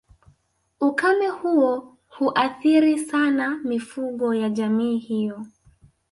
[0.79, 5.45] Ukame huo huathiri sana mifugo ya jamii hiyo